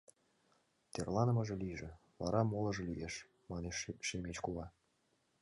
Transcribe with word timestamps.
—Тӧрланымыже 0.93 1.55
лийже, 1.63 1.89
вара 2.19 2.41
молыжо 2.43 2.83
лиеш,— 2.89 3.13
манеш 3.49 3.77
Шемеч 4.07 4.37
кува. 4.45 4.65